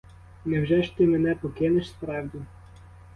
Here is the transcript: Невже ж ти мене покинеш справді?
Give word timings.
Невже 0.45 0.83
ж 0.83 0.97
ти 0.97 1.07
мене 1.07 1.35
покинеш 1.35 1.87
справді? 1.89 2.39